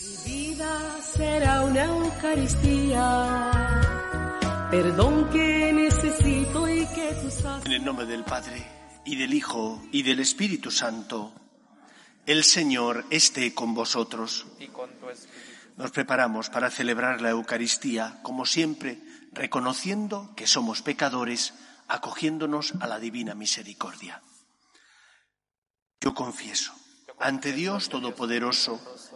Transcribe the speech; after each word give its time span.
Mi 0.00 0.16
vida 0.24 1.02
será 1.02 1.62
una 1.62 1.84
Eucaristía, 1.84 3.30
perdón 4.70 5.28
que 5.28 5.72
necesito 5.74 6.66
y 6.68 6.86
que 6.86 7.12
tú 7.20 7.30
sabes. 7.30 7.66
En 7.66 7.72
el 7.72 7.84
nombre 7.84 8.06
del 8.06 8.24
Padre, 8.24 8.66
y 9.04 9.16
del 9.16 9.34
Hijo, 9.34 9.82
y 9.92 10.02
del 10.02 10.20
Espíritu 10.20 10.70
Santo, 10.70 11.34
el 12.24 12.44
Señor 12.44 13.04
esté 13.10 13.52
con 13.52 13.74
vosotros. 13.74 14.46
y 14.58 14.68
con 14.68 14.88
tu 15.00 15.10
espíritu. 15.10 15.40
Nos 15.76 15.90
preparamos 15.90 16.48
para 16.48 16.70
celebrar 16.70 17.20
la 17.20 17.30
Eucaristía, 17.30 18.20
como 18.22 18.46
siempre, 18.46 19.02
reconociendo 19.32 20.32
que 20.34 20.46
somos 20.46 20.80
pecadores, 20.80 21.52
acogiéndonos 21.88 22.72
a 22.80 22.86
la 22.86 22.98
divina 22.98 23.34
misericordia. 23.34 24.22
Yo 26.00 26.14
confieso 26.14 26.72
ante 27.18 27.52
Dios 27.52 27.90
Todopoderoso 27.90 28.80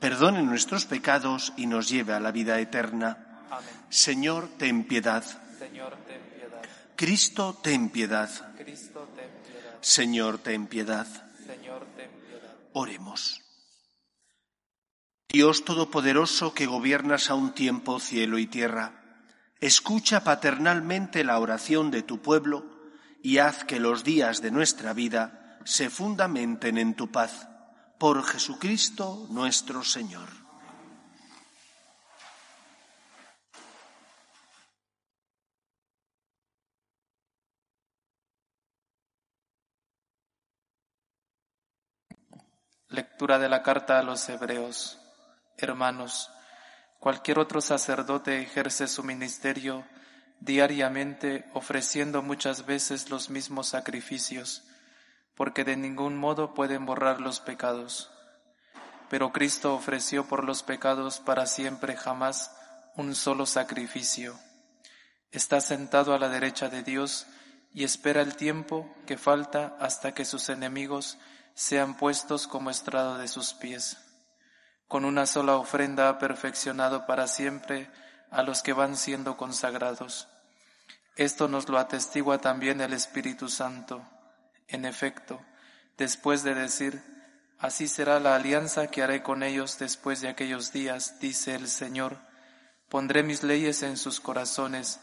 perdone 0.00 0.42
nuestros 0.42 0.84
pecados 0.84 1.52
y 1.56 1.66
nos 1.66 1.88
lleve 1.88 2.12
a 2.12 2.20
la 2.20 2.32
vida 2.32 2.60
eterna. 2.60 3.46
Amén. 3.50 3.68
Señor, 3.88 4.48
ten 4.58 4.84
piedad. 4.84 5.24
Señor, 5.58 5.96
ten 6.06 6.20
piedad. 6.34 6.62
Cristo, 6.96 7.58
ten 7.62 7.90
piedad. 7.90 8.30
Cristo, 8.56 9.08
ten 9.16 9.30
piedad. 9.44 9.78
Señor, 9.80 10.38
ten 10.38 10.66
piedad. 10.66 11.06
Señor, 11.46 11.86
ten 11.96 12.10
piedad. 12.10 12.54
Oremos. 12.72 13.42
Dios 15.30 15.64
Todopoderoso 15.64 16.54
que 16.54 16.66
gobiernas 16.66 17.28
a 17.30 17.34
un 17.34 17.52
tiempo 17.52 18.00
cielo 18.00 18.38
y 18.38 18.46
tierra, 18.46 19.24
escucha 19.60 20.24
paternalmente 20.24 21.22
la 21.22 21.38
oración 21.38 21.90
de 21.90 22.02
tu 22.02 22.22
pueblo 22.22 22.64
y 23.22 23.38
haz 23.38 23.64
que 23.64 23.80
los 23.80 24.04
días 24.04 24.40
de 24.40 24.50
nuestra 24.50 24.92
vida 24.92 25.58
se 25.64 25.90
fundamenten 25.90 26.78
en 26.78 26.94
tu 26.94 27.10
paz. 27.10 27.48
Por 27.98 28.24
Jesucristo 28.24 29.26
nuestro 29.28 29.82
Señor. 29.82 30.28
Lectura 42.90 43.40
de 43.40 43.48
la 43.48 43.64
carta 43.64 43.98
a 43.98 44.04
los 44.04 44.28
Hebreos. 44.28 45.00
Hermanos, 45.56 46.30
cualquier 47.00 47.40
otro 47.40 47.60
sacerdote 47.60 48.40
ejerce 48.40 48.86
su 48.86 49.02
ministerio 49.02 49.84
diariamente 50.38 51.50
ofreciendo 51.52 52.22
muchas 52.22 52.64
veces 52.64 53.10
los 53.10 53.28
mismos 53.28 53.66
sacrificios, 53.66 54.67
porque 55.38 55.62
de 55.62 55.76
ningún 55.76 56.16
modo 56.16 56.52
pueden 56.52 56.84
borrar 56.84 57.20
los 57.20 57.38
pecados. 57.38 58.10
Pero 59.08 59.32
Cristo 59.32 59.72
ofreció 59.72 60.26
por 60.26 60.42
los 60.42 60.64
pecados 60.64 61.20
para 61.20 61.46
siempre 61.46 61.96
jamás 61.96 62.50
un 62.96 63.14
solo 63.14 63.46
sacrificio. 63.46 64.36
Está 65.30 65.60
sentado 65.60 66.12
a 66.12 66.18
la 66.18 66.28
derecha 66.28 66.68
de 66.68 66.82
Dios 66.82 67.28
y 67.72 67.84
espera 67.84 68.20
el 68.20 68.34
tiempo 68.34 68.92
que 69.06 69.16
falta 69.16 69.76
hasta 69.78 70.12
que 70.12 70.24
sus 70.24 70.48
enemigos 70.48 71.18
sean 71.54 71.96
puestos 71.96 72.48
como 72.48 72.70
estrado 72.70 73.16
de 73.18 73.28
sus 73.28 73.54
pies. 73.54 73.96
Con 74.88 75.04
una 75.04 75.24
sola 75.24 75.54
ofrenda 75.54 76.08
ha 76.08 76.18
perfeccionado 76.18 77.06
para 77.06 77.28
siempre 77.28 77.88
a 78.32 78.42
los 78.42 78.62
que 78.62 78.72
van 78.72 78.96
siendo 78.96 79.36
consagrados. 79.36 80.26
Esto 81.14 81.46
nos 81.46 81.68
lo 81.68 81.78
atestigua 81.78 82.38
también 82.38 82.80
el 82.80 82.92
Espíritu 82.92 83.48
Santo. 83.48 84.04
En 84.68 84.84
efecto, 84.84 85.40
después 85.96 86.42
de 86.42 86.54
decir, 86.54 87.02
así 87.58 87.88
será 87.88 88.20
la 88.20 88.36
alianza 88.36 88.88
que 88.88 89.02
haré 89.02 89.22
con 89.22 89.42
ellos 89.42 89.78
después 89.78 90.20
de 90.20 90.28
aquellos 90.28 90.72
días, 90.72 91.18
dice 91.20 91.54
el 91.54 91.68
Señor, 91.68 92.18
pondré 92.88 93.22
mis 93.22 93.42
leyes 93.42 93.82
en 93.82 93.96
sus 93.96 94.20
corazones 94.20 95.00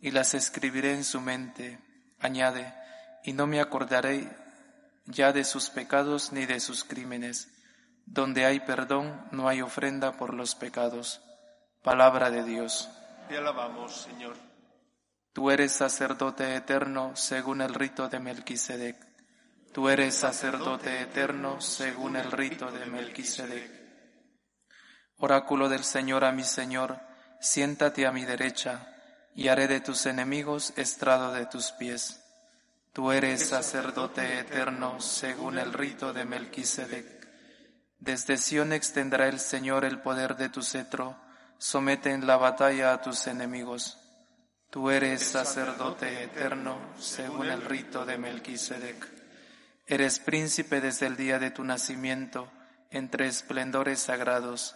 y 0.00 0.10
las 0.10 0.34
escribiré 0.34 0.94
en 0.94 1.04
su 1.04 1.20
mente. 1.20 1.78
Añade, 2.20 2.74
y 3.22 3.32
no 3.32 3.46
me 3.46 3.60
acordaré 3.60 4.28
ya 5.06 5.32
de 5.32 5.44
sus 5.44 5.70
pecados 5.70 6.32
ni 6.32 6.46
de 6.46 6.60
sus 6.60 6.84
crímenes. 6.84 7.48
Donde 8.06 8.44
hay 8.44 8.60
perdón, 8.60 9.26
no 9.30 9.48
hay 9.48 9.62
ofrenda 9.62 10.12
por 10.12 10.34
los 10.34 10.54
pecados. 10.54 11.22
Palabra 11.82 12.30
de 12.30 12.44
Dios. 12.44 12.90
Te 13.28 13.38
alabamos, 13.38 14.02
Señor. 14.02 14.36
Tú 15.34 15.50
eres 15.50 15.72
sacerdote 15.72 16.54
eterno 16.54 17.16
según 17.16 17.60
el 17.60 17.74
rito 17.74 18.08
de 18.08 18.20
Melquisedec. 18.20 18.96
Tú 19.72 19.88
eres 19.88 20.14
sacerdote 20.14 21.00
eterno 21.00 21.60
según 21.60 22.14
el 22.14 22.30
rito 22.30 22.70
de 22.70 22.86
Melquisedec. 22.86 23.68
Oráculo 25.16 25.68
del 25.68 25.82
Señor 25.82 26.24
a 26.24 26.30
mi 26.30 26.44
Señor, 26.44 27.00
siéntate 27.40 28.06
a 28.06 28.12
mi 28.12 28.24
derecha, 28.24 28.94
y 29.34 29.48
haré 29.48 29.66
de 29.66 29.80
tus 29.80 30.06
enemigos 30.06 30.72
estrado 30.76 31.32
de 31.32 31.46
tus 31.46 31.72
pies. 31.72 32.20
Tú 32.92 33.10
eres 33.10 33.48
sacerdote 33.48 34.38
eterno 34.38 35.00
según 35.00 35.58
el 35.58 35.72
rito 35.72 36.12
de 36.12 36.24
Melquisedec. 36.24 37.26
Desde 37.98 38.36
Sión 38.36 38.72
extenderá 38.72 39.26
el 39.26 39.40
Señor 39.40 39.84
el 39.84 40.00
poder 40.00 40.36
de 40.36 40.48
tu 40.48 40.62
cetro, 40.62 41.16
somete 41.58 42.12
en 42.12 42.24
la 42.24 42.36
batalla 42.36 42.92
a 42.92 43.02
tus 43.02 43.26
enemigos. 43.26 43.98
Tú 44.74 44.90
eres 44.90 45.22
sacerdote 45.24 46.24
eterno 46.24 46.76
según 46.98 47.46
el 47.48 47.62
rito 47.62 48.04
de 48.04 48.18
Melquisedec. 48.18 49.06
Eres 49.86 50.18
príncipe 50.18 50.80
desde 50.80 51.06
el 51.06 51.16
día 51.16 51.38
de 51.38 51.52
tu 51.52 51.62
nacimiento, 51.62 52.50
entre 52.90 53.28
esplendores 53.28 54.00
sagrados. 54.00 54.74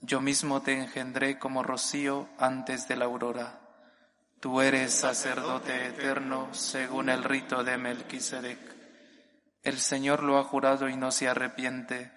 Yo 0.00 0.22
mismo 0.22 0.62
te 0.62 0.72
engendré 0.72 1.38
como 1.38 1.62
rocío 1.62 2.26
antes 2.38 2.88
de 2.88 2.96
la 2.96 3.04
aurora. 3.04 3.60
Tú 4.40 4.62
eres 4.62 4.94
sacerdote 4.94 5.88
eterno 5.88 6.48
según 6.54 7.10
el 7.10 7.22
rito 7.22 7.64
de 7.64 7.76
Melquisedec. 7.76 8.58
El 9.62 9.78
Señor 9.78 10.22
lo 10.22 10.38
ha 10.38 10.44
jurado 10.44 10.88
y 10.88 10.96
no 10.96 11.12
se 11.12 11.28
arrepiente. 11.28 12.10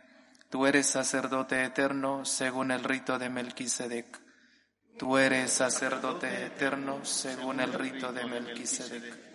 Tú 0.49 0.65
eres 0.65 0.87
sacerdote 0.87 1.65
eterno 1.65 2.23
según 2.23 2.71
el 2.71 2.85
rito 2.85 3.19
de 3.19 3.29
Melquisedec. 3.29 4.26
Tú 4.97 5.15
eres 5.15 5.51
sacerdote 5.53 6.47
eterno 6.47 7.05
según 7.05 7.59
el 7.59 7.71
rito 7.71 8.11
de 8.11 8.25
Melquisedec. 8.25 9.27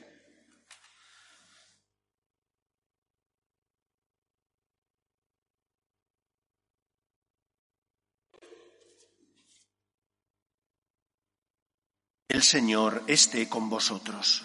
El 12.29 12.43
Señor 12.43 13.05
esté 13.07 13.49
con 13.49 13.71
vosotros. 13.71 14.45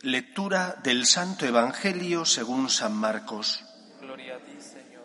Lectura 0.00 0.76
del 0.82 1.04
Santo 1.04 1.44
Evangelio 1.44 2.24
según 2.24 2.70
San 2.70 2.94
Marcos. 2.94 3.64
Gloria 4.00 4.36
a 4.36 4.38
ti, 4.38 4.52
Señor. 4.60 5.04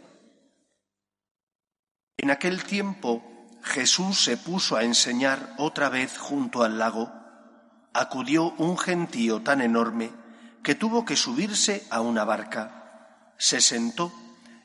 En 2.16 2.32
aquel 2.32 2.64
tiempo 2.64 3.33
Jesús 3.64 4.22
se 4.22 4.36
puso 4.38 4.76
a 4.76 4.84
enseñar 4.84 5.54
otra 5.58 5.90
vez 5.90 6.18
junto 6.18 6.64
al 6.64 6.78
lago. 6.78 7.12
Acudió 7.94 8.52
un 8.58 8.78
gentío 8.78 9.42
tan 9.42 9.62
enorme 9.62 10.12
que 10.62 10.76
tuvo 10.76 11.06
que 11.06 11.16
subirse 11.16 11.88
a 11.90 12.02
una 12.02 12.26
barca. 12.26 13.34
Se 13.38 13.62
sentó 13.62 14.12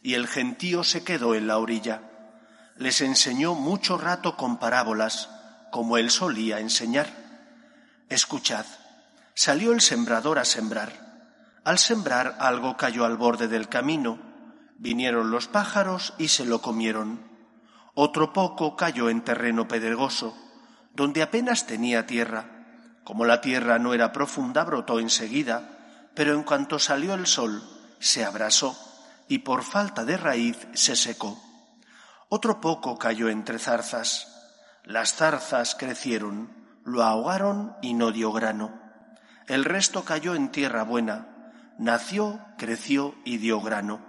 y 0.02 0.14
el 0.14 0.26
gentío 0.26 0.84
se 0.84 1.04
quedó 1.04 1.34
en 1.34 1.46
la 1.46 1.58
orilla. 1.58 2.02
Les 2.76 3.00
enseñó 3.00 3.54
mucho 3.54 3.98
rato 3.98 4.36
con 4.36 4.58
parábolas, 4.58 5.28
como 5.70 5.96
él 5.96 6.10
solía 6.10 6.60
enseñar. 6.60 7.08
Escuchad, 8.08 8.66
salió 9.34 9.72
el 9.72 9.80
sembrador 9.80 10.38
a 10.38 10.44
sembrar. 10.44 11.08
Al 11.64 11.78
sembrar 11.78 12.36
algo 12.40 12.76
cayó 12.76 13.04
al 13.04 13.16
borde 13.16 13.48
del 13.48 13.68
camino. 13.68 14.18
Vinieron 14.78 15.30
los 15.30 15.48
pájaros 15.48 16.14
y 16.18 16.28
se 16.28 16.44
lo 16.44 16.62
comieron. 16.62 17.27
Otro 18.00 18.32
poco 18.32 18.76
cayó 18.76 19.10
en 19.10 19.22
terreno 19.22 19.66
pedregoso, 19.66 20.32
donde 20.94 21.20
apenas 21.20 21.66
tenía 21.66 22.06
tierra. 22.06 22.44
Como 23.02 23.24
la 23.24 23.40
tierra 23.40 23.80
no 23.80 23.92
era 23.92 24.12
profunda, 24.12 24.62
brotó 24.62 25.00
enseguida, 25.00 26.10
pero 26.14 26.32
en 26.32 26.44
cuanto 26.44 26.78
salió 26.78 27.14
el 27.14 27.26
sol, 27.26 27.60
se 27.98 28.24
abrasó 28.24 28.78
y 29.26 29.38
por 29.38 29.64
falta 29.64 30.04
de 30.04 30.16
raíz 30.16 30.68
se 30.74 30.94
secó. 30.94 31.42
Otro 32.28 32.60
poco 32.60 32.96
cayó 32.98 33.30
entre 33.30 33.58
zarzas. 33.58 34.32
Las 34.84 35.16
zarzas 35.16 35.74
crecieron, 35.74 36.52
lo 36.84 37.02
ahogaron 37.02 37.74
y 37.82 37.94
no 37.94 38.12
dio 38.12 38.30
grano. 38.30 38.80
El 39.48 39.64
resto 39.64 40.04
cayó 40.04 40.36
en 40.36 40.52
tierra 40.52 40.84
buena, 40.84 41.50
nació, 41.78 42.38
creció 42.58 43.16
y 43.24 43.38
dio 43.38 43.60
grano. 43.60 44.06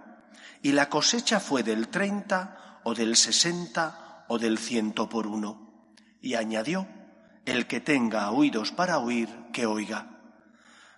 Y 0.62 0.74
la 0.74 0.90
cosecha 0.90 1.40
fue 1.40 1.64
del 1.64 1.88
treinta 1.88 2.69
o 2.84 2.94
del 2.94 3.16
sesenta 3.16 4.26
o 4.28 4.38
del 4.40 4.58
ciento 4.58 5.10
por 5.10 5.28
uno. 5.28 5.86
Y 6.22 6.36
añadió, 6.36 6.88
el 7.46 7.68
que 7.68 7.80
tenga 7.80 8.30
oídos 8.32 8.72
para 8.72 9.00
oír, 9.00 9.30
que 9.52 9.66
oiga. 9.66 10.08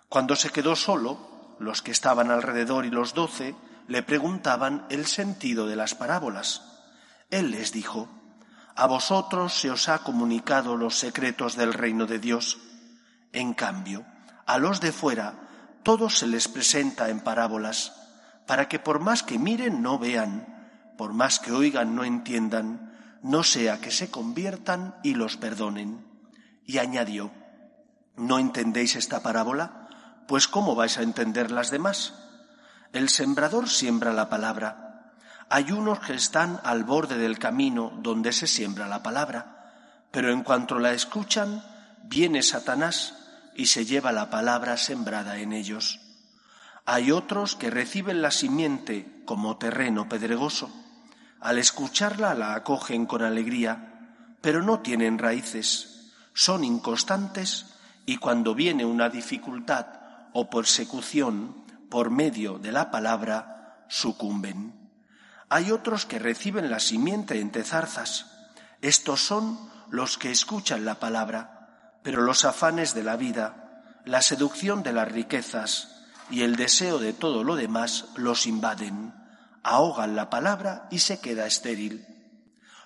Cuando 0.08 0.36
se 0.36 0.50
quedó 0.50 0.76
solo, 0.76 1.56
los 1.58 1.82
que 1.82 1.92
estaban 1.92 2.30
alrededor 2.30 2.84
y 2.84 2.90
los 2.90 3.14
doce 3.14 3.54
le 3.88 4.02
preguntaban 4.02 4.86
el 4.90 5.06
sentido 5.06 5.66
de 5.66 5.76
las 5.76 5.94
parábolas. 5.94 6.62
Él 7.30 7.50
les 7.50 7.72
dijo, 7.72 8.08
a 8.74 8.86
vosotros 8.86 9.54
se 9.54 9.70
os 9.70 9.88
ha 9.88 9.98
comunicado 9.98 10.76
los 10.76 10.98
secretos 10.98 11.56
del 11.56 11.72
reino 11.72 12.06
de 12.06 12.18
Dios. 12.18 12.58
En 13.32 13.54
cambio, 13.54 14.04
a 14.46 14.58
los 14.58 14.80
de 14.80 14.92
fuera 14.92 15.48
todo 15.82 16.10
se 16.10 16.26
les 16.26 16.48
presenta 16.48 17.08
en 17.08 17.20
parábolas, 17.20 17.92
para 18.46 18.68
que 18.68 18.78
por 18.78 19.00
más 19.00 19.22
que 19.22 19.38
miren 19.38 19.82
no 19.82 19.98
vean, 19.98 20.51
por 21.02 21.14
más 21.14 21.40
que 21.40 21.50
oigan 21.50 21.96
no 21.96 22.04
entiendan, 22.04 23.18
no 23.24 23.42
sea 23.42 23.80
que 23.80 23.90
se 23.90 24.08
conviertan 24.08 24.94
y 25.02 25.14
los 25.14 25.36
perdonen. 25.36 26.06
Y 26.64 26.78
añadió, 26.78 27.32
¿no 28.16 28.38
entendéis 28.38 28.94
esta 28.94 29.20
parábola? 29.20 29.88
Pues 30.28 30.46
¿cómo 30.46 30.76
vais 30.76 30.98
a 30.98 31.02
entender 31.02 31.50
las 31.50 31.72
demás? 31.72 32.14
El 32.92 33.08
sembrador 33.08 33.68
siembra 33.68 34.12
la 34.12 34.28
palabra. 34.28 35.12
Hay 35.48 35.72
unos 35.72 35.98
que 35.98 36.14
están 36.14 36.60
al 36.62 36.84
borde 36.84 37.18
del 37.18 37.40
camino 37.40 37.98
donde 38.00 38.32
se 38.32 38.46
siembra 38.46 38.86
la 38.86 39.02
palabra, 39.02 40.06
pero 40.12 40.30
en 40.30 40.44
cuanto 40.44 40.78
la 40.78 40.92
escuchan, 40.92 41.64
viene 42.04 42.44
Satanás 42.44 43.16
y 43.56 43.66
se 43.66 43.84
lleva 43.84 44.12
la 44.12 44.30
palabra 44.30 44.76
sembrada 44.76 45.38
en 45.38 45.52
ellos. 45.52 45.98
Hay 46.86 47.10
otros 47.10 47.56
que 47.56 47.70
reciben 47.70 48.22
la 48.22 48.30
simiente 48.30 49.20
como 49.24 49.56
terreno 49.56 50.08
pedregoso. 50.08 50.70
Al 51.42 51.58
escucharla 51.58 52.34
la 52.34 52.54
acogen 52.54 53.04
con 53.04 53.22
alegría, 53.22 54.36
pero 54.40 54.62
no 54.62 54.78
tienen 54.78 55.18
raíces, 55.18 56.12
son 56.32 56.62
inconstantes 56.62 57.66
y 58.06 58.18
cuando 58.18 58.54
viene 58.54 58.84
una 58.84 59.08
dificultad 59.08 59.86
o 60.32 60.48
persecución 60.48 61.64
por 61.90 62.10
medio 62.10 62.58
de 62.58 62.70
la 62.70 62.92
palabra, 62.92 63.84
sucumben. 63.88 64.88
Hay 65.48 65.72
otros 65.72 66.06
que 66.06 66.20
reciben 66.20 66.70
la 66.70 66.78
simiente 66.78 67.40
entre 67.40 67.64
zarzas. 67.64 68.48
Estos 68.80 69.20
son 69.20 69.58
los 69.90 70.18
que 70.18 70.30
escuchan 70.30 70.84
la 70.84 70.94
palabra, 70.94 71.98
pero 72.04 72.22
los 72.22 72.44
afanes 72.44 72.94
de 72.94 73.02
la 73.02 73.16
vida, 73.16 73.82
la 74.04 74.22
seducción 74.22 74.84
de 74.84 74.92
las 74.92 75.10
riquezas 75.10 76.06
y 76.30 76.42
el 76.42 76.54
deseo 76.54 76.98
de 76.98 77.12
todo 77.12 77.42
lo 77.42 77.56
demás 77.56 78.06
los 78.16 78.46
invaden, 78.46 79.12
ahogan 79.62 80.16
la 80.16 80.30
palabra 80.30 80.88
y 80.90 80.98
se 80.98 81.20
queda 81.20 81.46
estéril. 81.46 82.06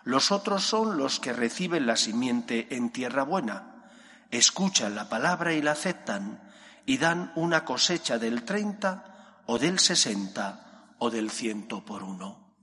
Los 0.04 0.30
otros 0.30 0.64
son 0.64 0.98
los 0.98 1.18
que 1.18 1.32
reciben 1.32 1.86
la 1.86 1.96
simiente 1.96 2.74
en 2.76 2.90
tierra 2.90 3.24
buena, 3.24 3.90
escuchan 4.30 4.94
la 4.94 5.08
palabra 5.08 5.52
y 5.54 5.62
la 5.62 5.72
aceptan, 5.72 6.52
y 6.84 6.98
dan 6.98 7.32
una 7.34 7.64
cosecha 7.64 8.18
del 8.18 8.44
treinta 8.44 9.42
o 9.46 9.58
del 9.58 9.80
sesenta 9.80 10.94
o 10.98 11.10
del 11.10 11.30
ciento 11.30 11.84
por 11.84 12.04
uno. 12.04 12.54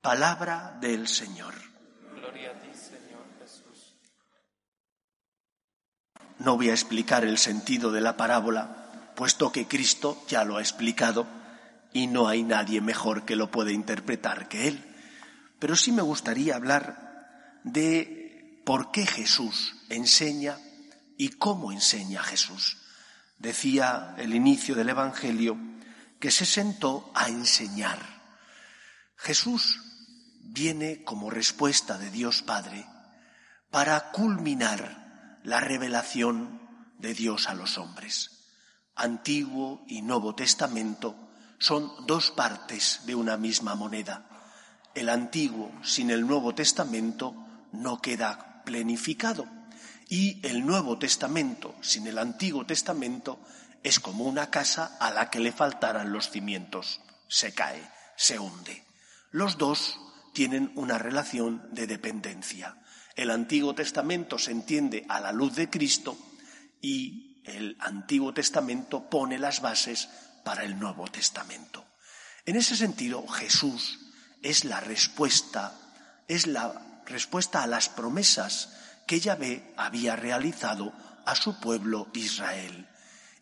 Palabra 0.00 0.78
del 0.80 1.08
Señor. 1.08 1.54
Gloria 2.14 2.52
a 2.52 2.54
ti, 2.54 2.70
Señor 2.72 3.26
Jesús. 3.38 3.96
No 6.38 6.56
voy 6.56 6.70
a 6.70 6.72
explicar 6.72 7.24
el 7.24 7.36
sentido 7.36 7.92
de 7.92 8.00
la 8.00 8.16
parábola, 8.16 9.12
puesto 9.14 9.52
que 9.52 9.68
Cristo 9.68 10.22
ya 10.26 10.44
lo 10.44 10.56
ha 10.56 10.62
explicado 10.62 11.26
y 11.92 12.06
no 12.06 12.28
hay 12.28 12.42
nadie 12.42 12.80
mejor 12.80 13.24
que 13.24 13.36
lo 13.36 13.50
pueda 13.50 13.72
interpretar 13.72 14.48
que 14.48 14.68
Él. 14.68 14.84
Pero 15.58 15.76
sí 15.76 15.92
me 15.92 16.02
gustaría 16.02 16.56
hablar 16.56 17.60
de 17.64 18.62
por 18.64 18.90
qué 18.90 19.06
Jesús 19.06 19.76
enseña 19.88 20.58
y 21.16 21.30
cómo 21.30 21.72
enseña 21.72 22.22
Jesús. 22.22 22.78
Decía 23.38 24.14
el 24.18 24.34
inicio 24.34 24.74
del 24.74 24.90
Evangelio 24.90 25.58
que 26.18 26.30
se 26.30 26.46
sentó 26.46 27.10
a 27.14 27.28
enseñar. 27.28 27.98
Jesús 29.16 29.80
viene 30.40 31.04
como 31.04 31.30
respuesta 31.30 31.98
de 31.98 32.10
Dios 32.10 32.42
Padre 32.42 32.86
para 33.70 34.10
culminar 34.10 35.38
la 35.42 35.60
revelación 35.60 36.60
de 36.98 37.14
Dios 37.14 37.48
a 37.48 37.54
los 37.54 37.78
hombres. 37.78 38.46
Antiguo 38.94 39.84
y 39.88 40.02
Nuevo 40.02 40.34
Testamento 40.34 41.29
son 41.60 41.92
dos 42.06 42.30
partes 42.30 43.02
de 43.04 43.14
una 43.14 43.36
misma 43.36 43.74
moneda. 43.74 44.24
El 44.94 45.10
Antiguo 45.10 45.70
sin 45.84 46.10
el 46.10 46.26
Nuevo 46.26 46.54
Testamento 46.54 47.34
no 47.72 48.00
queda 48.00 48.62
plenificado 48.64 49.46
y 50.08 50.44
el 50.44 50.66
Nuevo 50.66 50.98
Testamento 50.98 51.76
sin 51.82 52.06
el 52.06 52.18
Antiguo 52.18 52.64
Testamento 52.66 53.38
es 53.82 54.00
como 54.00 54.24
una 54.24 54.50
casa 54.50 54.96
a 54.98 55.10
la 55.10 55.30
que 55.30 55.38
le 55.38 55.52
faltaran 55.52 56.12
los 56.12 56.30
cimientos. 56.30 57.00
Se 57.28 57.52
cae, 57.52 57.86
se 58.16 58.38
hunde. 58.38 58.82
Los 59.30 59.58
dos 59.58 60.00
tienen 60.32 60.72
una 60.74 60.96
relación 60.96 61.68
de 61.72 61.86
dependencia. 61.86 62.78
El 63.16 63.30
Antiguo 63.30 63.74
Testamento 63.74 64.38
se 64.38 64.50
entiende 64.50 65.04
a 65.10 65.20
la 65.20 65.30
luz 65.30 65.56
de 65.56 65.68
Cristo 65.68 66.16
y 66.80 67.42
el 67.44 67.76
Antiguo 67.80 68.32
Testamento 68.32 69.10
pone 69.10 69.38
las 69.38 69.60
bases 69.60 70.08
para 70.44 70.64
el 70.64 70.78
Nuevo 70.78 71.06
Testamento. 71.08 71.84
En 72.46 72.56
ese 72.56 72.76
sentido, 72.76 73.26
Jesús 73.28 73.98
es 74.42 74.64
la 74.64 74.80
respuesta, 74.80 75.78
es 76.28 76.46
la 76.46 77.02
respuesta 77.06 77.62
a 77.62 77.66
las 77.66 77.88
promesas 77.88 78.76
que 79.06 79.20
Yahvé 79.20 79.74
había 79.76 80.16
realizado 80.16 80.92
a 81.26 81.34
su 81.34 81.60
pueblo 81.60 82.08
Israel. 82.14 82.88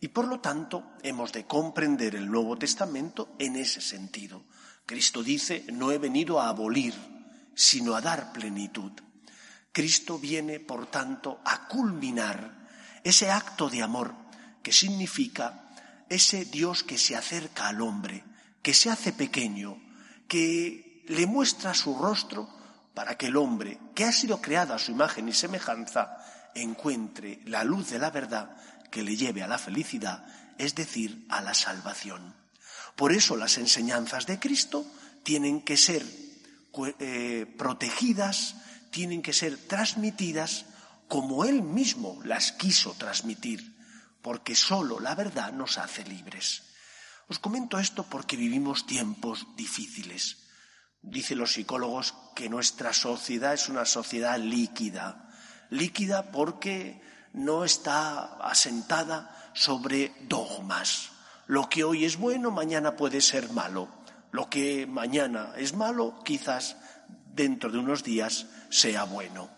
Y 0.01 0.09
por 0.09 0.27
lo 0.27 0.41
tanto, 0.41 0.93
hemos 1.03 1.33
de 1.33 1.45
comprender 1.47 2.15
el 2.15 2.31
Nuevo 2.31 2.57
Testamento 2.57 3.35
en 3.39 3.57
ese 3.57 3.81
sentido. 3.81 4.45
Cristo 4.87 5.23
dice, 5.23 5.65
no 5.73 5.91
he 5.91 5.99
venido 5.99 6.41
a 6.41 6.49
abolir, 6.49 6.95
sino 7.55 7.95
a 7.95 8.01
dar 8.01 8.33
plenitud. 8.33 8.93
Cristo 9.73 10.19
viene, 10.19 10.61
por 10.61 10.87
tanto, 10.87 11.41
a 11.45 11.69
culminar 11.69 12.69
ese 13.05 13.31
acto 13.31 13.69
de 13.69 13.83
amor 13.83 14.15
que 14.63 14.73
significa 14.73 15.68
ese 16.09 16.45
Dios 16.45 16.83
que 16.83 16.99
se 16.99 17.17
acerca 17.17 17.69
al 17.69 17.81
hombre, 17.81 18.25
que 18.63 18.75
se 18.75 18.91
hace 18.91 19.13
pequeño, 19.13 19.81
que 20.27 21.05
le 21.09 21.27
muestra 21.27 21.75
su 21.75 21.97
rostro 21.99 22.49
para 22.95 23.17
que 23.17 23.27
el 23.27 23.37
hombre, 23.37 23.79
que 23.95 24.05
ha 24.05 24.13
sido 24.13 24.41
creado 24.41 24.75
a 24.75 24.79
su 24.79 24.91
imagen 24.91 25.29
y 25.29 25.33
semejanza, 25.33 26.19
encuentre 26.55 27.41
la 27.45 27.65
luz 27.65 27.91
de 27.91 27.99
la 27.99 28.11
verdad 28.11 28.57
que 28.91 29.03
le 29.03 29.17
lleve 29.17 29.43
a 29.43 29.49
la 29.49 29.59
felicidad, 29.59 30.27
es 30.59 30.75
decir, 30.75 31.25
a 31.29 31.41
la 31.41 31.55
salvación. 31.55 32.35
Por 32.97 33.13
eso 33.13 33.37
las 33.37 33.59
enseñanzas 33.59 34.27
de 34.27 34.39
Cristo 34.39 34.85
tienen 35.23 35.61
que 35.61 35.77
ser 35.77 36.05
eh, 36.99 37.47
protegidas, 37.57 38.57
tienen 38.91 39.23
que 39.23 39.33
ser 39.33 39.57
transmitidas 39.57 40.67
como 41.07 41.45
Él 41.45 41.63
mismo 41.63 42.21
las 42.25 42.53
quiso 42.53 42.95
transmitir, 42.95 43.78
porque 44.23 44.55
sólo 44.55 45.01
la 45.01 45.15
verdad 45.15 45.53
nos 45.53 45.79
hace 45.79 46.05
libres. 46.05 46.63
Os 47.29 47.39
comento 47.39 47.79
esto 47.79 48.05
porque 48.05 48.37
vivimos 48.37 48.87
tiempos 48.87 49.47
difíciles. 49.57 50.49
Dicen 51.03 51.39
los 51.39 51.53
psicólogos 51.53 52.15
que 52.35 52.49
nuestra 52.49 52.93
sociedad 52.93 53.55
es 53.55 53.69
una 53.69 53.85
sociedad 53.85 54.39
líquida. 54.39 55.31
Líquida 55.71 56.33
porque 56.33 57.03
no 57.35 57.65
está 57.65 58.37
asentada 58.39 59.51
sobre 59.53 60.15
dogmas. 60.23 61.11
Lo 61.47 61.69
que 61.69 61.85
hoy 61.85 62.05
es 62.05 62.17
bueno, 62.17 62.51
mañana 62.51 62.97
puede 62.97 63.21
ser 63.21 63.53
malo. 63.53 63.89
Lo 64.31 64.49
que 64.49 64.87
mañana 64.87 65.53
es 65.57 65.75
malo, 65.75 66.21
quizás 66.25 66.77
dentro 67.27 67.71
de 67.71 67.79
unos 67.79 68.03
días 68.03 68.47
sea 68.71 69.05
bueno. 69.05 69.58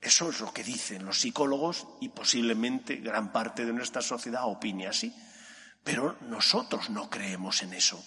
Eso 0.00 0.30
es 0.30 0.40
lo 0.40 0.52
que 0.52 0.64
dicen 0.64 1.04
los 1.04 1.20
psicólogos 1.20 1.86
y 2.00 2.08
posiblemente 2.08 2.96
gran 2.96 3.32
parte 3.32 3.66
de 3.66 3.72
nuestra 3.72 4.00
sociedad 4.00 4.44
opine 4.46 4.86
así. 4.86 5.14
Pero 5.84 6.16
nosotros 6.22 6.90
no 6.90 7.10
creemos 7.10 7.62
en 7.62 7.74
eso. 7.74 8.02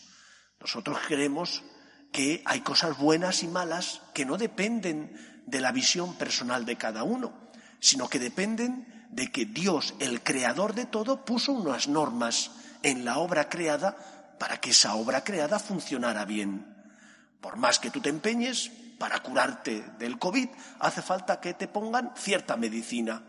Nosotros 0.59 0.97
creemos 1.07 1.63
que 2.12 2.41
hay 2.45 2.62
cosas 2.62 2.97
buenas 2.97 3.43
y 3.43 3.47
malas 3.47 4.01
que 4.13 4.25
no 4.25 4.38
dependen 4.38 5.43
de 5.45 5.62
la 5.62 5.71
visión 5.71 6.15
personal 6.15 6.65
de 6.65 6.77
cada 6.77 7.03
uno, 7.03 7.51
sino 7.79 8.07
que 8.07 8.19
dependen 8.19 9.07
de 9.09 9.31
que 9.31 9.45
Dios, 9.45 9.93
el 10.00 10.23
creador 10.23 10.73
de 10.73 10.85
todo, 10.85 11.25
puso 11.25 11.51
unas 11.51 11.88
normas 11.88 12.51
en 12.81 13.05
la 13.05 13.17
obra 13.17 13.50
creada 13.50 14.35
para 14.39 14.59
que 14.59 14.71
esa 14.71 14.95
obra 14.95 15.23
creada 15.23 15.59
funcionara 15.59 16.25
bien. 16.25 16.65
Por 17.41 17.57
más 17.57 17.79
que 17.79 17.91
tú 17.91 18.01
te 18.01 18.09
empeñes, 18.09 18.71
para 19.03 19.19
curarte 19.19 19.83
del 20.00 20.17
COVID 20.17 20.48
hace 20.79 21.01
falta 21.01 21.41
que 21.41 21.55
te 21.55 21.67
pongan 21.67 22.13
cierta 22.15 22.55
medicina. 22.55 23.22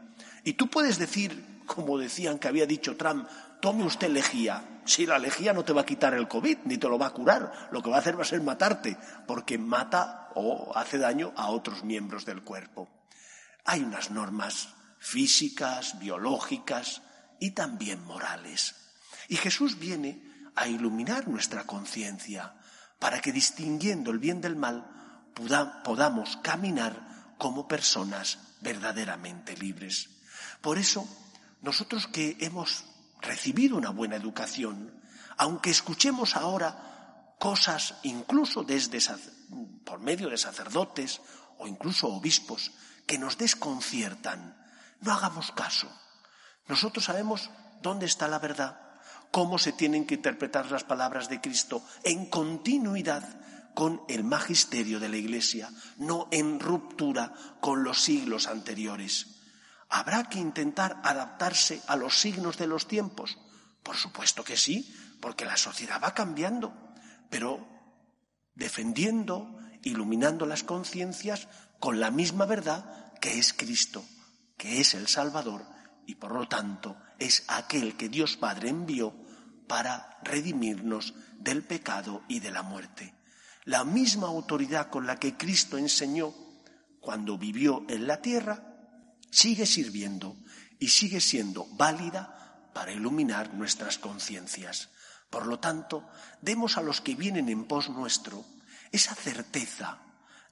Y 0.44 0.52
tú 0.52 0.70
puedes 0.70 1.00
decir, 1.00 1.64
como 1.66 1.98
decían 1.98 2.38
que 2.38 2.46
había 2.46 2.64
dicho 2.64 2.96
Trump, 2.96 3.26
tome 3.60 3.82
usted 3.82 4.08
lejía. 4.08 4.62
Si 4.84 5.04
la 5.04 5.18
lejía 5.18 5.52
no 5.52 5.64
te 5.64 5.72
va 5.72 5.80
a 5.80 5.84
quitar 5.84 6.14
el 6.14 6.28
COVID, 6.28 6.58
ni 6.66 6.78
te 6.78 6.88
lo 6.88 6.96
va 6.96 7.08
a 7.08 7.10
curar, 7.12 7.70
lo 7.72 7.82
que 7.82 7.90
va 7.90 7.96
a 7.96 7.98
hacer 7.98 8.16
va 8.16 8.22
a 8.22 8.24
ser 8.24 8.40
matarte, 8.40 8.96
porque 9.26 9.58
mata 9.58 10.30
o 10.36 10.70
hace 10.76 10.96
daño 10.96 11.32
a 11.34 11.50
otros 11.50 11.82
miembros 11.82 12.24
del 12.24 12.44
cuerpo. 12.44 12.88
Hay 13.64 13.82
unas 13.82 14.12
normas 14.12 14.68
físicas, 15.00 15.98
biológicas 15.98 17.02
y 17.40 17.50
también 17.50 18.00
morales. 18.04 18.76
Y 19.26 19.34
Jesús 19.34 19.80
viene 19.80 20.22
a 20.54 20.68
iluminar 20.68 21.26
nuestra 21.26 21.64
conciencia 21.64 22.54
para 23.00 23.20
que 23.20 23.32
distinguiendo 23.32 24.12
el 24.12 24.20
bien 24.20 24.40
del 24.40 24.54
mal 24.54 24.94
podamos 25.34 26.36
caminar 26.38 27.34
como 27.38 27.68
personas 27.68 28.38
verdaderamente 28.60 29.56
libres. 29.56 30.10
Por 30.60 30.78
eso, 30.78 31.06
nosotros 31.62 32.06
que 32.06 32.36
hemos 32.40 32.84
recibido 33.20 33.76
una 33.76 33.90
buena 33.90 34.16
educación, 34.16 35.02
aunque 35.36 35.70
escuchemos 35.70 36.36
ahora 36.36 37.34
cosas 37.38 37.96
incluso 38.02 38.62
desde 38.62 38.98
por 39.84 40.00
medio 40.00 40.30
de 40.30 40.38
sacerdotes 40.38 41.20
o 41.58 41.66
incluso 41.66 42.08
obispos 42.08 42.72
que 43.06 43.18
nos 43.18 43.36
desconciertan, 43.36 44.56
no 45.00 45.12
hagamos 45.12 45.52
caso. 45.52 45.88
Nosotros 46.68 47.04
sabemos 47.04 47.50
dónde 47.82 48.06
está 48.06 48.28
la 48.28 48.38
verdad, 48.38 48.80
cómo 49.30 49.58
se 49.58 49.72
tienen 49.72 50.06
que 50.06 50.14
interpretar 50.14 50.70
las 50.70 50.84
palabras 50.84 51.28
de 51.28 51.40
Cristo 51.40 51.82
en 52.02 52.26
continuidad 52.26 53.22
con 53.74 54.02
el 54.08 54.24
magisterio 54.24 55.00
de 55.00 55.08
la 55.08 55.16
Iglesia, 55.16 55.70
no 55.98 56.28
en 56.30 56.60
ruptura 56.60 57.32
con 57.60 57.84
los 57.84 58.00
siglos 58.00 58.46
anteriores. 58.46 59.26
¿Habrá 59.88 60.24
que 60.28 60.38
intentar 60.38 61.00
adaptarse 61.04 61.82
a 61.86 61.96
los 61.96 62.18
signos 62.18 62.56
de 62.56 62.66
los 62.66 62.88
tiempos? 62.88 63.38
Por 63.82 63.96
supuesto 63.96 64.44
que 64.44 64.56
sí, 64.56 64.94
porque 65.20 65.44
la 65.44 65.56
sociedad 65.56 66.00
va 66.02 66.14
cambiando, 66.14 66.72
pero 67.30 67.66
defendiendo, 68.54 69.58
iluminando 69.82 70.46
las 70.46 70.62
conciencias 70.62 71.48
con 71.80 72.00
la 72.00 72.10
misma 72.10 72.46
verdad 72.46 73.12
que 73.20 73.38
es 73.38 73.52
Cristo, 73.52 74.04
que 74.56 74.80
es 74.80 74.94
el 74.94 75.08
Salvador 75.08 75.66
y 76.06 76.16
por 76.16 76.32
lo 76.32 76.46
tanto 76.48 76.96
es 77.18 77.44
aquel 77.48 77.96
que 77.96 78.08
Dios 78.08 78.36
Padre 78.36 78.68
envió 78.68 79.14
para 79.66 80.18
redimirnos 80.22 81.14
del 81.38 81.62
pecado 81.62 82.22
y 82.28 82.40
de 82.40 82.50
la 82.50 82.62
muerte. 82.62 83.14
La 83.64 83.84
misma 83.84 84.26
autoridad 84.26 84.90
con 84.90 85.06
la 85.06 85.16
que 85.16 85.36
Cristo 85.36 85.78
enseñó 85.78 86.34
cuando 87.00 87.38
vivió 87.38 87.84
en 87.88 88.06
la 88.06 88.20
tierra 88.20 88.62
sigue 89.30 89.64
sirviendo 89.64 90.36
y 90.78 90.88
sigue 90.88 91.20
siendo 91.20 91.66
válida 91.76 92.70
para 92.74 92.92
iluminar 92.92 93.54
nuestras 93.54 93.98
conciencias. 93.98 94.90
Por 95.30 95.46
lo 95.46 95.60
tanto, 95.60 96.06
demos 96.42 96.76
a 96.76 96.82
los 96.82 97.00
que 97.00 97.14
vienen 97.14 97.48
en 97.48 97.64
pos 97.64 97.88
nuestro 97.88 98.44
esa 98.92 99.14
certeza 99.14 99.98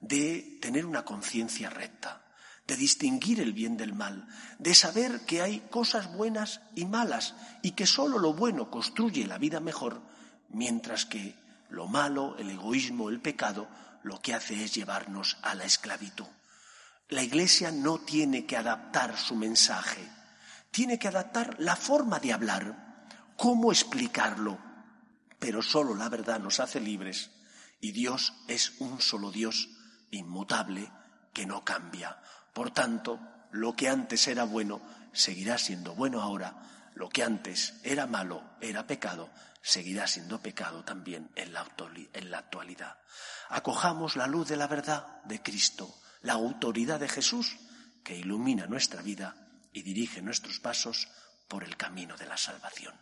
de 0.01 0.57
tener 0.61 0.85
una 0.85 1.05
conciencia 1.05 1.69
recta, 1.69 2.25
de 2.67 2.75
distinguir 2.75 3.39
el 3.39 3.53
bien 3.53 3.77
del 3.77 3.93
mal, 3.93 4.27
de 4.57 4.73
saber 4.73 5.21
que 5.25 5.41
hay 5.41 5.59
cosas 5.69 6.13
buenas 6.13 6.61
y 6.75 6.85
malas 6.85 7.35
y 7.61 7.71
que 7.71 7.85
sólo 7.85 8.17
lo 8.17 8.33
bueno 8.33 8.69
construye 8.71 9.27
la 9.27 9.37
vida 9.37 9.59
mejor, 9.59 10.01
mientras 10.49 11.05
que 11.05 11.42
lo 11.73 11.87
malo, 11.87 12.35
el 12.37 12.51
egoísmo, 12.51 13.09
el 13.09 13.19
pecado, 13.19 13.67
lo 14.03 14.21
que 14.21 14.35
hace 14.35 14.63
es 14.63 14.75
llevarnos 14.75 15.37
a 15.41 15.55
la 15.55 15.65
esclavitud. 15.65 16.27
La 17.09 17.23
Iglesia 17.23 17.71
no 17.71 17.97
tiene 17.97 18.45
que 18.45 18.55
adaptar 18.55 19.17
su 19.17 19.35
mensaje, 19.35 20.07
tiene 20.69 20.99
que 20.99 21.07
adaptar 21.07 21.55
la 21.59 21.75
forma 21.75 22.19
de 22.19 22.31
hablar, 22.31 23.07
cómo 23.35 23.71
explicarlo, 23.71 24.59
pero 25.39 25.63
solo 25.63 25.95
la 25.95 26.09
verdad 26.09 26.39
nos 26.39 26.59
hace 26.59 26.79
libres 26.79 27.31
y 27.81 27.91
Dios 27.91 28.33
es 28.47 28.73
un 28.79 29.01
solo 29.01 29.31
Dios 29.31 29.69
inmutable 30.11 30.91
que 31.33 31.47
no 31.47 31.65
cambia. 31.65 32.21
Por 32.53 32.69
tanto, 32.69 33.19
lo 33.51 33.75
que 33.75 33.89
antes 33.89 34.27
era 34.27 34.43
bueno 34.43 34.79
seguirá 35.11 35.57
siendo 35.57 35.95
bueno 35.95 36.21
ahora, 36.21 36.53
lo 36.95 37.09
que 37.09 37.23
antes 37.23 37.75
era 37.83 38.07
malo, 38.07 38.57
era 38.61 38.85
pecado, 38.85 39.29
seguirá 39.61 40.07
siendo 40.07 40.41
pecado 40.41 40.83
también 40.83 41.31
en 41.35 41.53
la, 41.53 41.61
actualidad. 41.61 42.97
Acojamos 43.49 44.15
la 44.15 44.27
luz 44.27 44.49
de 44.49 44.57
la 44.57 44.67
verdad 44.67 45.23
de 45.23 45.41
Cristo, 45.41 45.95
la 46.21 46.33
autoridad 46.33 46.99
de 46.99 47.09
Jesús, 47.09 47.57
que 48.03 48.17
ilumina 48.17 48.67
nuestra 48.67 49.01
vida 49.01 49.35
y 49.71 49.81
dirige 49.81 50.21
nuestros 50.21 50.59
pasos 50.59 51.07
por 51.47 51.63
el 51.63 51.77
camino 51.77 52.17
de 52.17 52.27
la 52.27 52.37
salvación. 52.37 52.93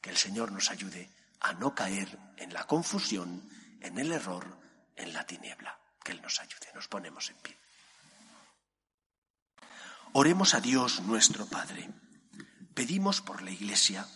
Que 0.00 0.10
el 0.10 0.16
Señor 0.16 0.52
nos 0.52 0.70
ayude 0.70 1.10
a 1.40 1.54
no 1.54 1.74
caer 1.74 2.18
en 2.36 2.52
la 2.52 2.66
confusión, 2.66 3.48
en 3.80 3.98
el 3.98 4.12
error, 4.12 4.58
en 4.96 5.12
la 5.12 5.26
tiniebla. 5.26 5.78
Que 6.02 6.12
Él 6.12 6.20
nos 6.20 6.38
ayude. 6.40 6.68
Nos 6.74 6.88
ponemos 6.88 7.30
en 7.30 7.36
pie. 7.36 7.56
Oremos 10.12 10.54
a 10.54 10.60
Dios 10.60 11.00
nuestro 11.00 11.46
Padre. 11.46 11.90
Pedimos 12.74 13.20
por 13.20 13.42
la 13.42 13.50
Iglesia 13.50 14.06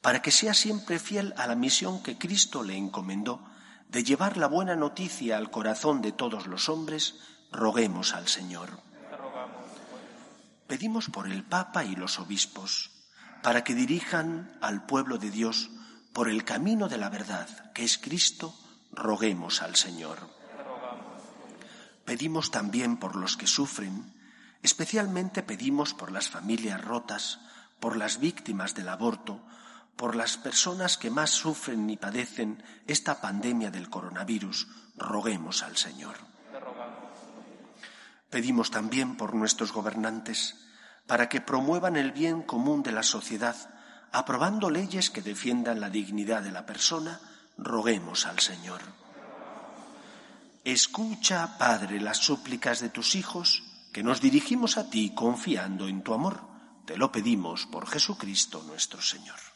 para 0.00 0.22
que 0.22 0.30
sea 0.30 0.54
siempre 0.54 0.98
fiel 0.98 1.34
a 1.36 1.46
la 1.46 1.56
misión 1.56 2.02
que 2.02 2.16
Cristo 2.16 2.62
le 2.62 2.76
encomendó 2.76 3.44
de 3.88 4.04
llevar 4.04 4.36
la 4.36 4.46
buena 4.46 4.76
noticia 4.76 5.36
al 5.36 5.50
corazón 5.50 6.02
de 6.02 6.12
todos 6.12 6.46
los 6.46 6.68
hombres, 6.68 7.16
roguemos 7.50 8.14
al 8.14 8.28
Señor. 8.28 8.80
Pedimos 10.66 11.08
por 11.08 11.26
el 11.26 11.44
Papa 11.44 11.84
y 11.84 11.96
los 11.96 12.18
obispos, 12.18 12.90
para 13.42 13.64
que 13.64 13.74
dirijan 13.74 14.56
al 14.60 14.86
pueblo 14.86 15.18
de 15.18 15.30
Dios 15.30 15.70
por 16.12 16.28
el 16.28 16.44
camino 16.44 16.88
de 16.88 16.98
la 16.98 17.08
verdad, 17.08 17.72
que 17.72 17.84
es 17.84 17.98
Cristo, 17.98 18.54
roguemos 18.92 19.62
al 19.62 19.76
Señor. 19.76 20.18
Pedimos 22.04 22.50
también 22.50 22.96
por 22.98 23.16
los 23.16 23.36
que 23.36 23.46
sufren, 23.46 24.16
Especialmente 24.66 25.44
pedimos 25.44 25.94
por 25.94 26.10
las 26.10 26.28
familias 26.28 26.82
rotas, 26.82 27.38
por 27.80 27.96
las 27.96 28.18
víctimas 28.18 28.74
del 28.74 28.88
aborto, 28.88 29.40
por 29.96 30.14
las 30.14 30.36
personas 30.36 30.98
que 30.98 31.10
más 31.10 31.30
sufren 31.30 31.88
y 31.88 31.96
padecen 31.96 32.62
esta 32.86 33.20
pandemia 33.20 33.70
del 33.70 33.88
coronavirus. 33.88 34.68
Roguemos 34.96 35.62
al 35.62 35.76
Señor. 35.76 36.16
Pedimos 38.30 38.70
también 38.70 39.16
por 39.16 39.34
nuestros 39.34 39.72
gobernantes 39.72 40.56
para 41.06 41.28
que 41.28 41.40
promuevan 41.40 41.96
el 41.96 42.12
bien 42.12 42.42
común 42.42 42.82
de 42.82 42.92
la 42.92 43.02
sociedad, 43.02 43.56
aprobando 44.12 44.70
leyes 44.70 45.10
que 45.10 45.22
defiendan 45.22 45.80
la 45.80 45.90
dignidad 45.90 46.42
de 46.42 46.52
la 46.52 46.66
persona. 46.66 47.20
Roguemos 47.56 48.26
al 48.26 48.40
Señor. 48.40 48.82
Escucha, 50.64 51.58
Padre, 51.58 52.00
las 52.00 52.18
súplicas 52.18 52.80
de 52.80 52.88
tus 52.88 53.14
hijos 53.14 53.62
que 53.92 54.02
nos 54.02 54.20
dirigimos 54.20 54.76
a 54.76 54.90
ti 54.90 55.14
confiando 55.14 55.86
en 55.86 56.02
tu 56.02 56.12
amor. 56.12 56.55
Te 56.86 56.96
lo 56.96 57.10
pedimos 57.10 57.66
por 57.66 57.88
Jesucristo 57.88 58.62
nuestro 58.62 59.02
Señor. 59.02 59.55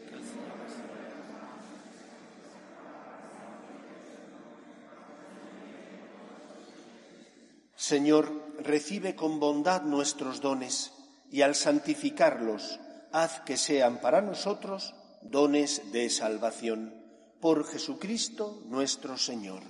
Señor, 7.91 8.31
recibe 8.59 9.17
con 9.17 9.41
bondad 9.41 9.81
nuestros 9.81 10.39
dones 10.39 10.93
y 11.29 11.41
al 11.41 11.55
santificarlos, 11.55 12.79
haz 13.11 13.41
que 13.41 13.57
sean 13.57 13.99
para 13.99 14.21
nosotros 14.21 14.95
dones 15.21 15.91
de 15.91 16.09
salvación. 16.09 16.95
Por 17.41 17.67
Jesucristo 17.67 18.63
nuestro 18.67 19.17
Señor. 19.17 19.61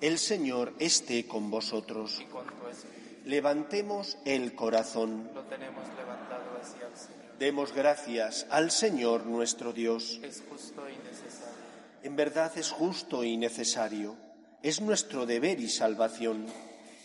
El 0.00 0.18
Señor 0.18 0.72
esté 0.78 1.26
con 1.26 1.50
vosotros. 1.50 2.24
Levantemos 3.26 4.16
el 4.24 4.54
corazón. 4.54 5.30
Lo 5.34 5.42
tenemos 5.42 5.86
levantado 5.94 6.58
hacia 6.58 6.86
el 6.86 6.96
Señor. 6.96 7.38
Demos 7.38 7.74
gracias 7.74 8.46
al 8.48 8.70
Señor 8.70 9.26
nuestro 9.26 9.74
Dios. 9.74 10.20
Es 10.22 10.42
justo 10.48 10.88
y 10.88 10.96
necesario. 11.06 11.54
En 12.02 12.16
verdad 12.16 12.56
es 12.56 12.70
justo 12.70 13.22
y 13.22 13.36
necesario. 13.36 14.16
Es 14.62 14.80
nuestro 14.80 15.26
deber 15.26 15.60
y 15.60 15.68
salvación 15.68 16.46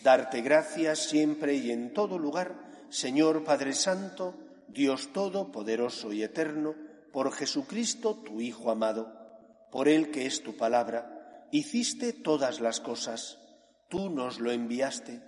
darte 0.02 0.40
gracias 0.42 1.00
siempre 1.00 1.54
y 1.54 1.70
en 1.70 1.92
todo 1.92 2.18
lugar, 2.18 2.54
Señor 2.88 3.44
Padre 3.44 3.72
Santo, 3.74 4.34
Dios 4.68 5.12
Todopoderoso 5.12 6.12
y 6.12 6.22
Eterno, 6.22 6.74
por 7.12 7.32
Jesucristo, 7.32 8.16
tu 8.16 8.40
Hijo 8.40 8.70
amado, 8.70 9.12
por 9.70 9.88
Él 9.88 10.10
que 10.10 10.26
es 10.26 10.42
tu 10.42 10.56
palabra, 10.56 11.46
hiciste 11.50 12.12
todas 12.12 12.60
las 12.60 12.80
cosas, 12.80 13.38
tú 13.88 14.10
nos 14.10 14.40
lo 14.40 14.52
enviaste, 14.52 15.22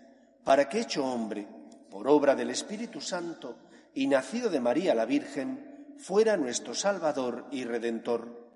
para 0.44 0.68
que 0.68 0.80
hecho 0.80 1.04
hombre, 1.04 1.46
por 1.90 2.08
obra 2.08 2.34
del 2.34 2.50
Espíritu 2.50 3.00
Santo 3.00 3.56
y 3.94 4.06
nacido 4.06 4.50
de 4.50 4.60
María 4.60 4.94
la 4.94 5.04
Virgen, 5.04 5.94
fuera 5.98 6.36
nuestro 6.36 6.74
Salvador 6.74 7.46
y 7.50 7.64
Redentor, 7.64 8.48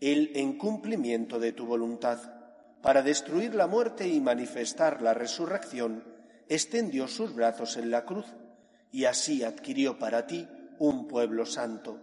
Él 0.00 0.32
en 0.34 0.56
cumplimiento 0.56 1.38
de 1.38 1.52
tu 1.52 1.66
voluntad, 1.66 2.37
para 2.82 3.02
destruir 3.02 3.54
la 3.54 3.66
muerte 3.66 4.06
y 4.06 4.20
manifestar 4.20 5.02
la 5.02 5.14
resurrección, 5.14 6.04
extendió 6.48 7.08
sus 7.08 7.34
brazos 7.34 7.76
en 7.76 7.90
la 7.90 8.04
cruz 8.04 8.26
y 8.90 9.04
así 9.04 9.44
adquirió 9.44 9.98
para 9.98 10.26
ti 10.26 10.48
un 10.78 11.08
pueblo 11.08 11.44
santo. 11.44 11.98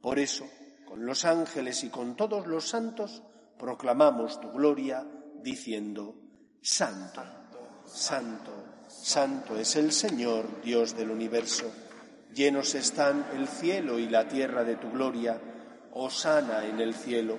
Por 0.00 0.18
eso, 0.18 0.46
con 0.86 1.06
los 1.06 1.24
ángeles 1.24 1.84
y 1.84 1.88
con 1.88 2.16
todos 2.16 2.46
los 2.46 2.68
santos, 2.68 3.22
proclamamos 3.58 4.40
tu 4.40 4.50
gloria, 4.50 5.06
diciendo, 5.42 6.16
Santo, 6.60 7.22
Santo, 7.86 8.84
Santo 8.88 9.58
es 9.58 9.76
el 9.76 9.92
Señor, 9.92 10.62
Dios 10.62 10.96
del 10.96 11.10
universo. 11.10 11.70
Llenos 12.34 12.74
están 12.74 13.26
el 13.34 13.48
cielo 13.48 13.98
y 13.98 14.08
la 14.08 14.28
tierra 14.28 14.64
de 14.64 14.76
tu 14.76 14.90
gloria. 14.90 15.40
Osana 15.92 16.66
en 16.66 16.80
el 16.80 16.94
cielo. 16.94 17.38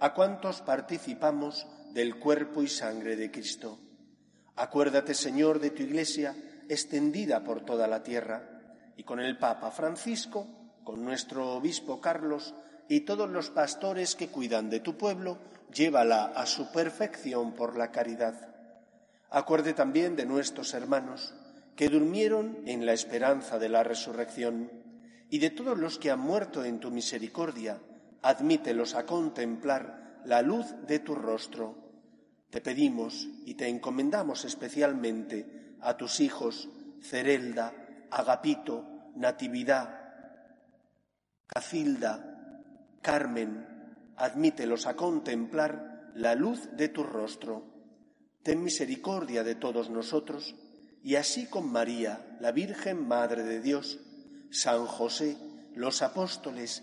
a 0.00 0.14
cuantos 0.14 0.62
participamos 0.62 1.66
del 1.92 2.18
cuerpo 2.18 2.62
y 2.62 2.68
sangre 2.68 3.16
de 3.16 3.30
Cristo. 3.30 3.78
Acuérdate, 4.56 5.14
Señor, 5.14 5.60
de 5.60 5.70
tu 5.70 5.82
Iglesia 5.82 6.34
extendida 6.68 7.44
por 7.44 7.64
toda 7.64 7.86
la 7.86 8.02
tierra, 8.02 8.42
y 8.96 9.04
con 9.04 9.20
el 9.20 9.38
Papa 9.38 9.70
Francisco, 9.70 10.46
con 10.84 11.04
nuestro 11.04 11.52
Obispo 11.54 12.00
Carlos 12.00 12.54
y 12.88 13.00
todos 13.00 13.28
los 13.28 13.50
pastores 13.50 14.14
que 14.14 14.28
cuidan 14.28 14.70
de 14.70 14.80
tu 14.80 14.96
pueblo, 14.96 15.38
llévala 15.72 16.24
a 16.24 16.46
su 16.46 16.72
perfección 16.72 17.52
por 17.52 17.76
la 17.76 17.90
caridad. 17.90 18.54
Acuerde 19.30 19.74
también 19.74 20.16
de 20.16 20.26
nuestros 20.26 20.74
hermanos 20.74 21.34
que 21.76 21.88
durmieron 21.88 22.58
en 22.66 22.86
la 22.86 22.92
esperanza 22.92 23.58
de 23.58 23.68
la 23.68 23.84
resurrección, 23.84 24.70
y 25.30 25.38
de 25.38 25.50
todos 25.50 25.78
los 25.78 25.98
que 25.98 26.10
han 26.10 26.20
muerto 26.20 26.64
en 26.64 26.80
tu 26.80 26.90
misericordia, 26.90 27.78
admítelos 28.22 28.94
a 28.94 29.06
contemplar 29.06 30.20
la 30.24 30.42
luz 30.42 30.66
de 30.86 30.98
tu 30.98 31.14
rostro. 31.14 31.76
Te 32.50 32.60
pedimos 32.60 33.28
y 33.44 33.54
te 33.54 33.68
encomendamos 33.68 34.44
especialmente 34.44 35.76
a 35.80 35.96
tus 35.96 36.20
hijos 36.20 36.68
Cerelda, 37.02 37.72
Agapito, 38.10 38.84
Natividad, 39.16 39.98
Cacilda, 41.46 42.28
Carmen, 43.02 43.66
admítelos 44.16 44.86
a 44.86 44.96
contemplar 44.96 46.10
la 46.14 46.34
luz 46.34 46.68
de 46.76 46.88
tu 46.88 47.02
rostro. 47.02 47.62
Ten 48.42 48.62
misericordia 48.62 49.44
de 49.44 49.54
todos 49.54 49.90
nosotros, 49.90 50.54
y 51.02 51.16
así 51.16 51.46
con 51.46 51.70
María, 51.70 52.36
la 52.40 52.52
Virgen 52.52 53.06
Madre 53.06 53.44
de 53.44 53.60
Dios, 53.60 54.00
San 54.50 54.86
José, 54.86 55.36
los 55.74 56.02
apóstoles 56.02 56.82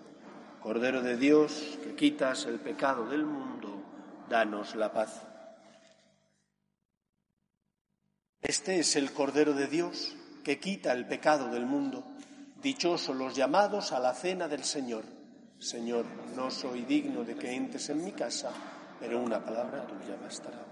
Cordero 0.61 1.01
de 1.01 1.17
Dios, 1.17 1.79
que 1.83 1.95
quitas 1.95 2.45
el 2.45 2.59
pecado 2.59 3.07
del 3.07 3.25
mundo, 3.25 3.83
danos 4.29 4.75
la 4.75 4.93
paz. 4.93 5.23
Este 8.41 8.79
es 8.79 8.95
el 8.95 9.11
Cordero 9.11 9.53
de 9.53 9.67
Dios, 9.67 10.15
que 10.43 10.59
quita 10.59 10.93
el 10.93 11.07
pecado 11.07 11.49
del 11.49 11.65
mundo. 11.65 12.03
Dichosos 12.61 13.15
los 13.15 13.35
llamados 13.35 13.91
a 13.91 13.99
la 13.99 14.13
cena 14.13 14.47
del 14.47 14.63
Señor. 14.63 15.03
Señor, 15.57 16.05
no 16.35 16.51
soy 16.51 16.81
digno 16.81 17.23
de 17.23 17.35
que 17.35 17.51
entres 17.51 17.89
en 17.89 18.03
mi 18.03 18.11
casa, 18.11 18.51
pero 18.99 19.19
una 19.19 19.43
palabra 19.43 19.85
tuya 19.87 20.15
bastará. 20.21 20.71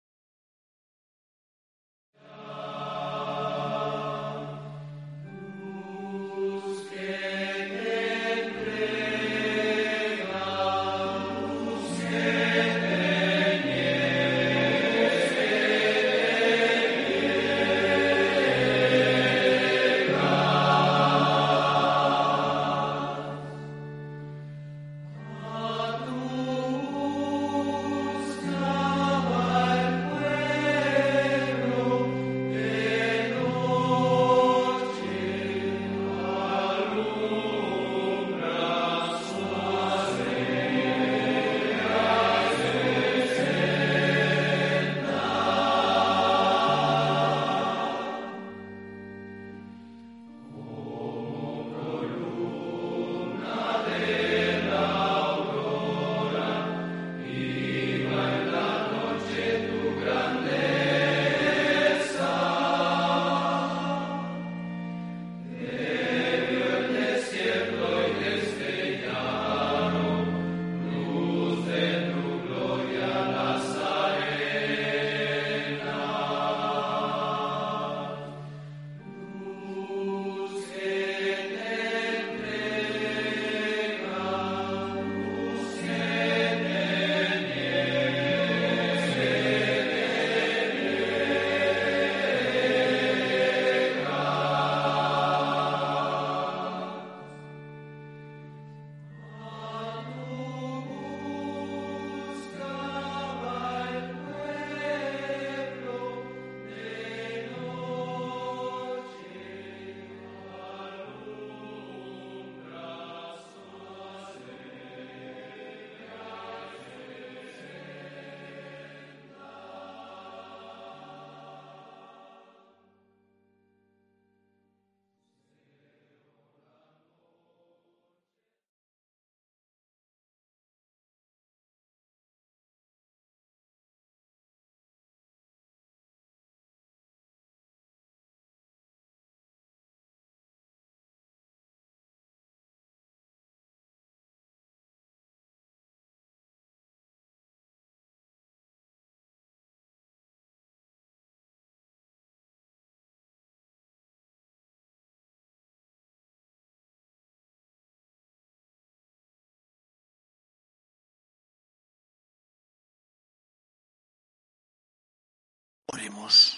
Oremos. 165.93 166.57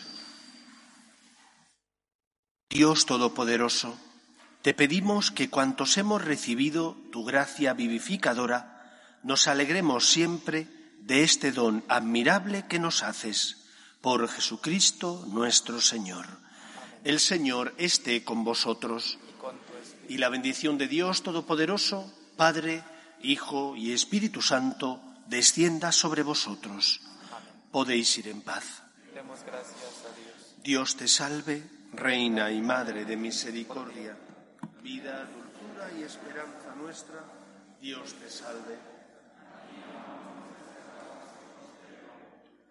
Dios 2.69 3.07
Todopoderoso, 3.07 3.97
te 4.61 4.75
pedimos 4.75 5.31
que 5.31 5.49
cuantos 5.49 5.97
hemos 5.97 6.23
recibido 6.23 6.95
tu 7.11 7.23
gracia 7.23 7.73
vivificadora, 7.73 9.19
nos 9.23 9.47
alegremos 9.47 10.05
siempre 10.05 10.67
de 10.99 11.23
este 11.23 11.51
don 11.51 11.83
admirable 11.87 12.67
que 12.67 12.77
nos 12.77 13.01
haces, 13.01 13.65
por 14.01 14.27
Jesucristo 14.27 15.25
nuestro 15.27 15.81
Señor. 15.81 16.27
El 17.03 17.19
Señor 17.19 17.73
esté 17.77 18.23
con 18.23 18.43
vosotros 18.43 19.17
y 20.07 20.17
la 20.17 20.29
bendición 20.29 20.77
de 20.77 20.87
Dios 20.87 21.23
Todopoderoso, 21.23 22.13
Padre, 22.37 22.83
Hijo 23.23 23.75
y 23.75 23.93
Espíritu 23.93 24.43
Santo, 24.43 25.01
descienda 25.25 25.91
sobre 25.91 26.21
vosotros. 26.21 27.01
Podéis 27.71 28.15
ir 28.19 28.27
en 28.27 28.41
paz. 28.41 28.82
Gracias 29.41 30.05
a 30.05 30.15
Dios. 30.15 30.55
Dios 30.61 30.95
te 30.95 31.07
salve, 31.07 31.63
Reina 31.93 32.51
y 32.51 32.61
Madre 32.61 33.03
de 33.03 33.17
Misericordia, 33.17 34.15
vida, 34.83 35.25
dulzura 35.25 35.91
y 35.97 36.03
esperanza 36.03 36.75
nuestra, 36.75 37.23
Dios 37.81 38.13
te 38.13 38.29
salve. 38.29 38.77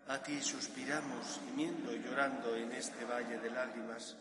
A 0.07 0.23
ti 0.23 0.41
suspiramos, 0.41 1.41
gimiendo 1.49 1.93
y 1.95 1.99
llorando 1.99 2.55
en 2.55 2.71
este 2.73 3.05
valle 3.07 3.39
de 3.39 3.51
lágrimas. 3.51 4.17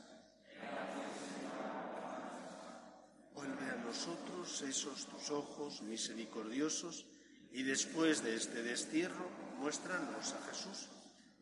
Vuelve 3.35 3.69
a 3.69 3.75
nosotros 3.75 4.61
esos 4.63 5.05
tus 5.05 5.29
ojos 5.29 5.81
misericordiosos 5.83 7.05
y 7.51 7.61
después 7.63 8.23
de 8.23 8.35
este 8.35 8.63
destierro, 8.63 9.29
muéstranos 9.59 10.33
a 10.33 10.47
Jesús, 10.49 10.87